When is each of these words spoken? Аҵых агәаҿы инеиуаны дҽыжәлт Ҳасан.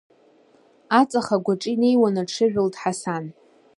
Аҵых 0.99 1.27
агәаҿы 1.35 1.69
инеиуаны 1.73 2.23
дҽыжәлт 2.27 2.73
Ҳасан. 2.81 3.25